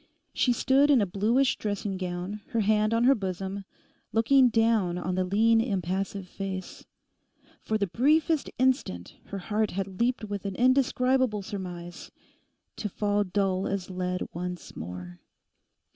[0.33, 3.65] She stood in a bluish dressing gown, her hand on her bosom,
[4.11, 6.87] looking down on the lean impassive face.
[7.61, 12.09] For the briefest instant her heart had leapt with an indescribable surmise;
[12.77, 15.19] to fall dull as lead once more.